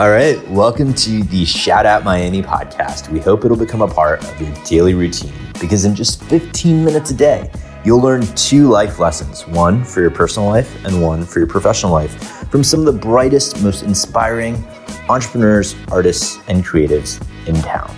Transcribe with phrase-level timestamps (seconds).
[0.00, 3.10] All right, welcome to the Shout Out Miami podcast.
[3.10, 7.10] We hope it'll become a part of your daily routine because in just 15 minutes
[7.10, 7.50] a day,
[7.84, 11.92] you'll learn two life lessons one for your personal life and one for your professional
[11.92, 14.66] life from some of the brightest, most inspiring
[15.10, 17.94] entrepreneurs, artists, and creatives in town.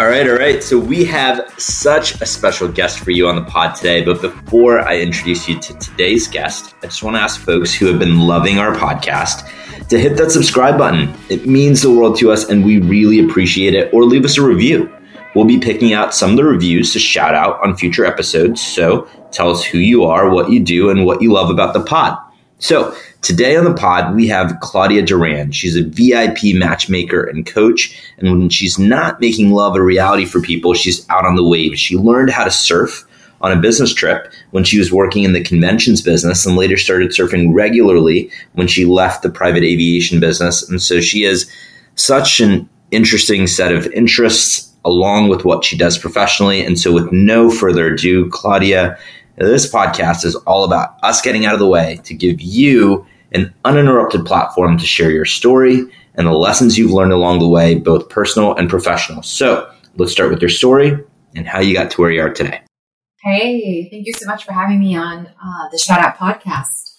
[0.00, 0.64] All right, all right.
[0.64, 4.02] So we have such a special guest for you on the pod today.
[4.02, 7.84] But before I introduce you to today's guest, I just want to ask folks who
[7.84, 9.46] have been loving our podcast
[9.88, 11.14] to hit that subscribe button.
[11.28, 13.92] It means the world to us and we really appreciate it.
[13.92, 14.90] Or leave us a review.
[15.34, 18.62] We'll be picking out some of the reviews to shout out on future episodes.
[18.62, 21.84] So tell us who you are, what you do, and what you love about the
[21.84, 22.16] pod.
[22.58, 25.52] So today on the pod, we have Claudia Duran.
[25.52, 27.98] She's a VIP matchmaker and coach.
[28.18, 31.80] And when she's not making love a reality for people, she's out on the waves.
[31.80, 33.06] She learned how to surf
[33.40, 37.10] on a business trip when she was working in the conventions business and later started
[37.10, 40.68] surfing regularly when she left the private aviation business.
[40.68, 41.50] And so she has
[41.94, 46.64] such an interesting set of interests along with what she does professionally.
[46.64, 48.98] And so, with no further ado, Claudia
[49.48, 53.52] this podcast is all about us getting out of the way to give you an
[53.64, 58.08] uninterrupted platform to share your story and the lessons you've learned along the way, both
[58.08, 59.22] personal and professional.
[59.22, 60.98] So let's start with your story
[61.34, 62.60] and how you got to where you are today.
[63.22, 66.90] Hey, thank you so much for having me on uh, the Shout Out podcast.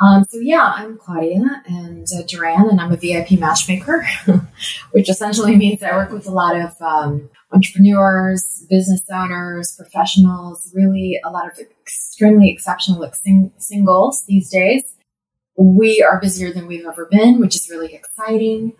[0.00, 4.06] Um, so yeah, I'm Claudia and uh, Duran, and I'm a VIP matchmaker,
[4.90, 11.18] which essentially means I work with a lot of um, entrepreneurs, business owners, professionals, really
[11.24, 14.82] a lot of extremely exceptional sing- singles these days.
[15.56, 18.72] We are busier than we've ever been, which is really exciting.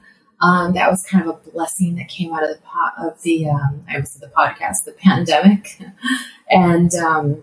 [0.43, 3.49] Um, that was kind of a blessing that came out of the po- of the
[3.49, 5.81] um, I was the podcast, the pandemic,
[6.51, 7.43] and um,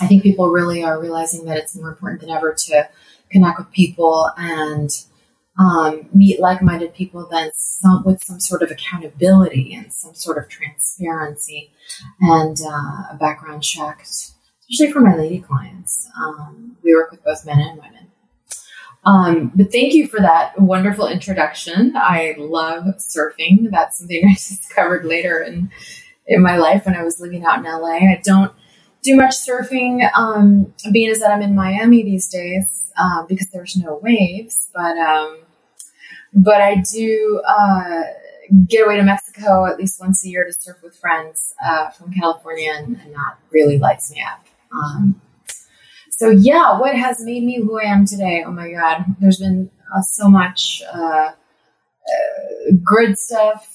[0.00, 2.88] I think people really are realizing that it's more important than ever to
[3.30, 4.90] connect with people and
[5.58, 10.48] um, meet like-minded people than some with some sort of accountability and some sort of
[10.48, 11.70] transparency
[12.20, 14.04] and uh, a background check,
[14.72, 16.08] especially for my lady clients.
[16.16, 18.06] Um, we work with both men and women.
[19.04, 21.92] Um, but thank you for that wonderful introduction.
[21.96, 23.70] I love surfing.
[23.70, 25.70] That's something I discovered later in
[26.28, 27.96] in my life when I was living out in LA.
[27.96, 28.52] I don't
[29.02, 33.76] do much surfing, um, being as that I'm in Miami these days uh, because there's
[33.76, 34.68] no waves.
[34.72, 35.38] But um,
[36.32, 38.02] but I do uh,
[38.68, 42.12] get away to Mexico at least once a year to surf with friends uh, from
[42.12, 44.46] California, and, and, that really lights me up.
[44.74, 45.20] Um,
[46.10, 48.44] so yeah, what has made me who I am today?
[48.46, 51.32] Oh my God, there's been uh, so much uh, uh,
[52.82, 53.66] good stuff,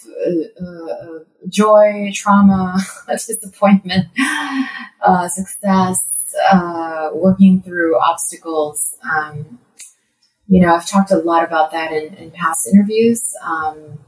[0.62, 2.78] uh, joy, trauma,
[3.10, 4.08] disappointment,
[5.36, 6.00] success,
[7.14, 8.96] working through obstacles.
[9.04, 9.60] Um,
[10.48, 13.36] you know, I've talked a lot about that in, in past interviews.
[13.44, 14.00] Um,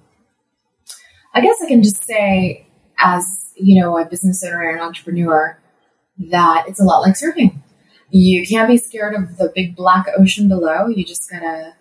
[1.34, 2.66] I guess I can just say,
[2.98, 3.26] as
[3.56, 5.58] you know, a business owner and an entrepreneur,
[6.20, 7.62] that it's a lot like surfing.
[8.12, 10.88] You can't be scared of the big black ocean below.
[10.88, 11.76] You just gotta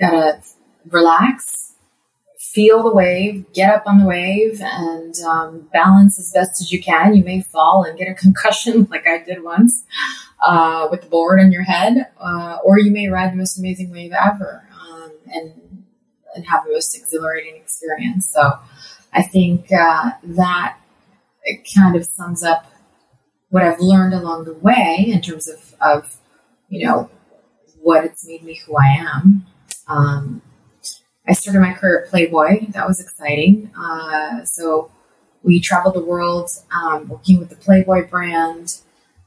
[0.00, 0.40] gotta
[0.90, 1.44] relax,
[2.38, 6.82] feel the wave, get up on the wave, and um, balance as best as you
[6.82, 7.14] can.
[7.14, 9.84] You may fall and get a concussion, like I did once
[10.44, 13.90] uh, with the board on your head, uh, or you may ride the most amazing
[13.90, 15.52] wave ever um, and
[16.34, 18.28] and have the most exhilarating experience.
[18.32, 18.58] So
[19.12, 20.78] I think uh, that
[21.44, 22.70] it kind of sums up
[23.56, 26.18] what I've learned along the way in terms of, of
[26.68, 27.10] you know
[27.80, 29.46] what it's made me who I am.
[29.88, 30.42] Um,
[31.26, 32.66] I started my career at Playboy.
[32.72, 33.70] That was exciting.
[33.74, 34.92] Uh, so
[35.42, 38.76] we traveled the world um, working with the Playboy brand.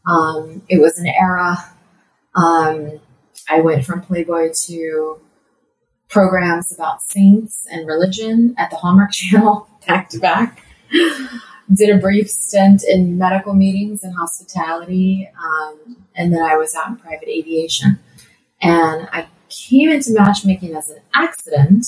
[0.05, 1.57] Um, it was an era.
[2.35, 2.99] Um,
[3.49, 5.21] I went from Playboy to
[6.07, 10.63] programs about saints and religion at the Hallmark Channel back to back.
[11.73, 16.87] Did a brief stint in medical meetings and hospitality, um, and then I was out
[16.87, 17.99] in private aviation.
[18.61, 21.85] And I came into matchmaking as an accident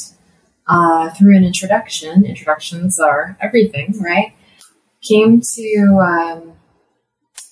[0.68, 2.26] uh, through an introduction.
[2.26, 4.34] Introductions are everything, right?
[5.02, 6.54] Came to um,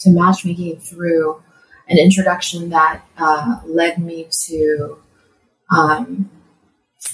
[0.01, 1.41] to matchmaking through
[1.87, 4.99] an introduction that uh, led me to
[5.71, 6.29] um,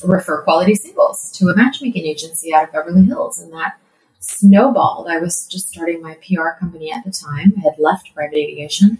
[0.04, 3.40] refer quality singles to a matchmaking agency out of Beverly Hills.
[3.40, 3.78] And that
[4.26, 5.08] snowballed.
[5.10, 9.00] I was just starting my PR company at the time, I had left private aviation.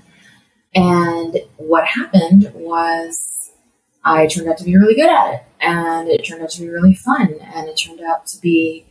[0.74, 3.52] And what happened was
[4.04, 5.44] I turned out to be really good at it.
[5.62, 7.36] And it turned out to be really fun.
[7.42, 8.86] And it turned out to be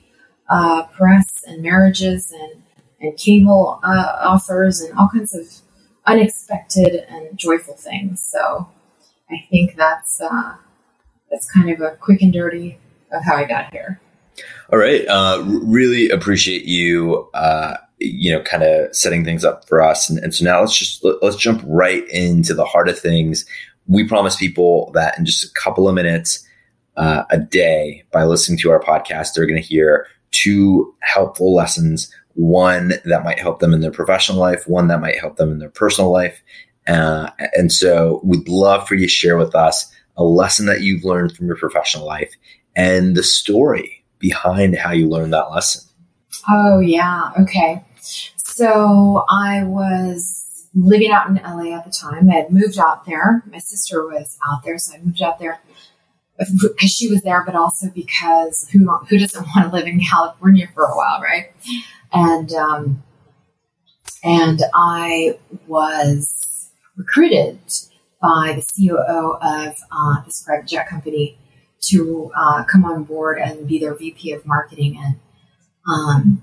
[0.49, 2.63] uh, press and marriages and
[3.01, 5.47] and cable uh, offers and all kinds of
[6.07, 8.27] unexpected and joyful things.
[8.27, 8.69] So
[9.31, 10.57] I think that's uh,
[11.31, 12.79] that's kind of a quick and dirty
[13.13, 14.01] of how I got here.
[14.73, 15.07] All right.
[15.07, 20.09] Uh, really appreciate you, uh, you know, kind of setting things up for us.
[20.09, 23.47] And, and so now let's just, let's jump right into the heart of things.
[23.87, 26.47] We promise people that in just a couple of minutes
[26.97, 32.11] uh, a day by listening to our podcast, they're going to hear two helpful lessons.
[32.35, 35.59] One that might help them in their professional life, one that might help them in
[35.59, 36.43] their personal life.
[36.87, 41.05] Uh, and so we'd love for you to share with us a lesson that you've
[41.05, 42.35] learned from your professional life
[42.77, 45.83] and the story behind how you learned that lesson.
[46.49, 47.31] Oh, yeah.
[47.39, 47.85] Okay.
[48.37, 52.31] So I was living out in LA at the time.
[52.31, 53.43] I had moved out there.
[53.51, 55.61] My sister was out there, so I moved out there
[56.39, 60.69] because she was there, but also because who who doesn't want to live in California
[60.75, 61.53] for a while, right?
[62.13, 63.03] And um,
[64.25, 67.61] and I was recruited
[68.23, 71.37] by the COO of uh, this private jet company
[71.91, 74.99] to uh, come on board and be their VP of marketing.
[75.03, 75.21] And,
[75.89, 76.43] um,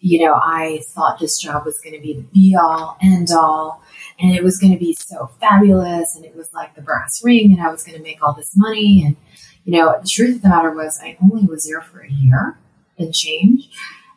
[0.00, 3.82] you know, I thought this job was going to be the be all, end all,
[4.18, 6.14] and it was going to be so fabulous.
[6.14, 8.52] And it was like the brass ring, and I was going to make all this
[8.56, 9.02] money.
[9.04, 9.16] And,
[9.64, 12.58] you know, the truth of the matter was, I only was there for a year
[12.98, 13.70] and change.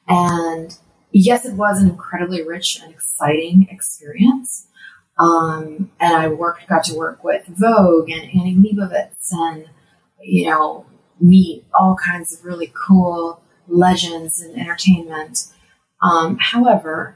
[0.07, 0.77] And
[1.11, 4.67] yes, it was an incredibly rich and exciting experience.
[5.19, 9.69] Um, and I worked, got to work with Vogue and Annie Leibovitz and,
[10.21, 10.85] you know,
[11.19, 15.47] meet all kinds of really cool legends and entertainment.
[16.01, 17.15] Um, however,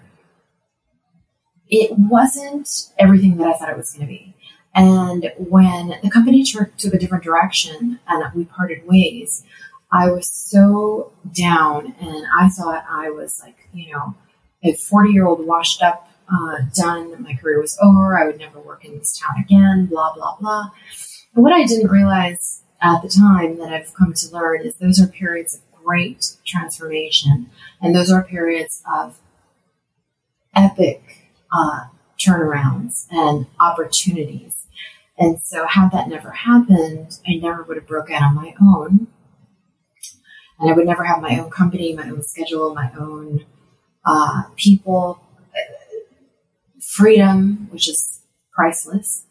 [1.69, 2.68] it wasn't
[3.00, 4.36] everything that I thought it was going to be.
[4.74, 9.44] And when the company took, a different direction and we parted ways,
[9.92, 14.15] I was so down and I thought I was like, you know,
[14.63, 17.21] a 40 year old washed up uh, done.
[17.21, 18.18] My career was over.
[18.18, 20.69] I would never work in this town again, blah, blah, blah.
[21.33, 25.00] But what I didn't realize at the time that I've come to learn is those
[25.00, 27.50] are periods of great transformation.
[27.81, 29.19] And those are periods of
[30.56, 31.86] epic uh,
[32.19, 34.68] turnarounds and opportunities.
[35.18, 39.07] And so, had that never happened, I never would have broke out on my own.
[40.60, 43.45] And I would never have my own company, my own schedule, my own
[44.06, 45.22] uh, people,
[46.88, 49.25] freedom, which is priceless,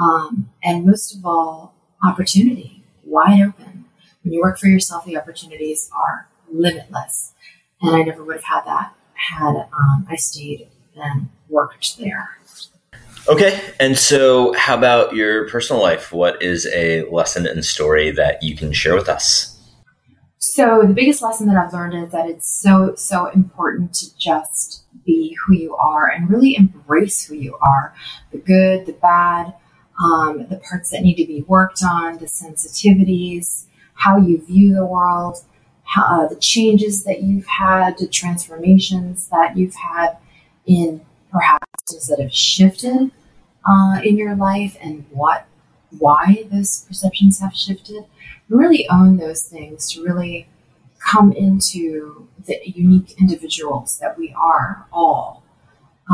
[0.00, 2.81] um, and most of all, opportunity,
[3.12, 3.84] wide open.
[4.22, 7.34] When you work for yourself, the opportunities are limitless,
[7.80, 8.94] and I never would have had that
[9.30, 12.30] had um, I stayed and worked there.
[13.28, 16.12] Okay, and so how about your personal life?
[16.12, 19.48] What is a lesson and story that you can share with us?
[20.38, 24.82] So the biggest lesson that I've learned is that it's so so important to just
[25.04, 27.94] be who you are and really embrace who you are
[28.32, 29.54] the good, the bad,
[30.02, 34.84] um, the parts that need to be worked on, the sensitivities, how you view the
[34.84, 35.38] world,
[35.84, 40.16] how, uh, the changes that you've had, the transformations that you've had
[40.66, 41.00] in
[41.30, 43.10] perhaps that have shifted
[43.66, 45.46] uh, in your life and what
[45.98, 48.04] why those perceptions have shifted
[48.48, 50.48] really own those things to really
[50.98, 55.42] come into the unique individuals that we are all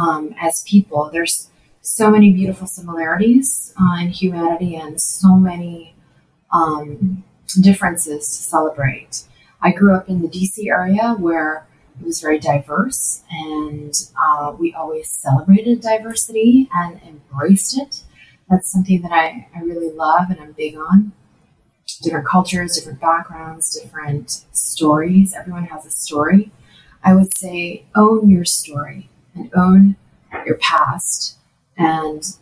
[0.00, 1.10] um, as people.
[1.12, 1.48] There's
[1.88, 5.94] so many beautiful similarities uh, in humanity and so many
[6.52, 7.24] um,
[7.60, 9.24] differences to celebrate.
[9.62, 11.66] I grew up in the DC area where
[11.98, 18.02] it was very diverse and uh, we always celebrated diversity and embraced it.
[18.50, 21.12] That's something that I, I really love and I'm big on
[22.02, 25.34] different cultures, different backgrounds, different stories.
[25.34, 26.52] Everyone has a story.
[27.02, 29.96] I would say own your story and own
[30.44, 31.37] your past
[31.78, 32.36] and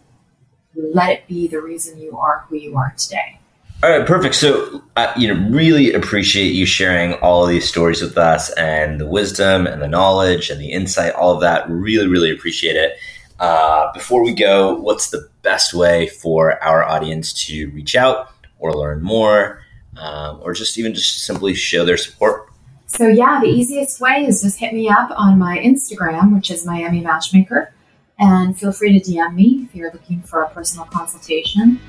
[0.74, 3.38] let it be the reason you are who you are today.
[3.82, 4.34] All right, perfect.
[4.34, 8.98] So, uh, you know, really appreciate you sharing all of these stories with us and
[8.98, 11.68] the wisdom and the knowledge and the insight, all of that.
[11.68, 12.96] Really, really appreciate it.
[13.38, 18.72] Uh, before we go, what's the best way for our audience to reach out or
[18.72, 19.62] learn more,
[19.98, 22.48] um, or just even just simply show their support?
[22.86, 26.64] So yeah, the easiest way is just hit me up on my Instagram, which is
[26.64, 27.74] Miami Matchmaker,
[28.18, 31.80] and feel free to DM me if you're looking for a personal consultation.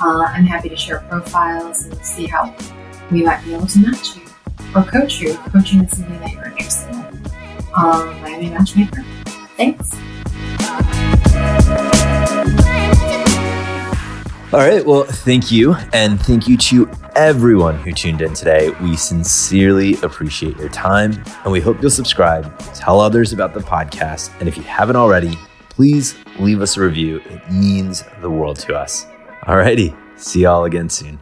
[0.00, 2.54] Uh, I'm happy to share profiles and see how
[3.10, 4.22] we might be able to match you
[4.74, 7.04] or coach you if coaching is something that you're interested in.
[7.76, 9.04] Um, Miami Matchmaker.
[9.56, 9.94] Thanks.
[14.52, 14.86] All right.
[14.86, 15.74] Well, thank you.
[15.92, 18.70] And thank you to everyone who tuned in today.
[18.80, 24.32] We sincerely appreciate your time and we hope you'll subscribe, tell others about the podcast.
[24.38, 25.36] And if you haven't already,
[25.74, 27.20] please leave us a review.
[27.26, 29.06] It means the world to us.
[29.42, 29.96] Alrighty.
[30.16, 31.18] See y'all again soon.